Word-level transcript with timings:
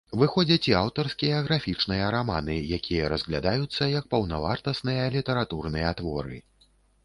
Выходзяць 0.19 0.69
і 0.69 0.73
аўтарскія 0.77 1.41
графічныя 1.47 2.07
раманы, 2.15 2.57
якія 2.79 3.11
разглядаюцца 3.15 3.93
як 3.99 4.11
паўнавартасныя 4.17 5.03
літаратурныя 5.21 5.97
творы. 6.05 6.37